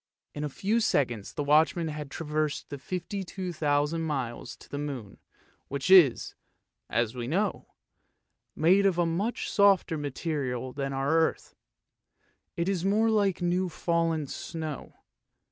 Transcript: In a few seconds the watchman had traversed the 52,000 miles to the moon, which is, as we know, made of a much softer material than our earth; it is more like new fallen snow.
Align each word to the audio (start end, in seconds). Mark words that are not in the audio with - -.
In 0.33 0.43
a 0.43 0.49
few 0.49 0.79
seconds 0.79 1.31
the 1.31 1.43
watchman 1.43 1.89
had 1.89 2.09
traversed 2.09 2.71
the 2.71 2.79
52,000 2.79 4.01
miles 4.01 4.55
to 4.55 4.67
the 4.67 4.79
moon, 4.79 5.19
which 5.67 5.91
is, 5.91 6.33
as 6.89 7.13
we 7.13 7.27
know, 7.27 7.67
made 8.55 8.87
of 8.87 8.97
a 8.97 9.05
much 9.05 9.47
softer 9.51 9.99
material 9.99 10.73
than 10.73 10.91
our 10.91 11.11
earth; 11.15 11.53
it 12.57 12.67
is 12.67 12.83
more 12.83 13.11
like 13.11 13.43
new 13.43 13.69
fallen 13.69 14.25
snow. 14.25 14.95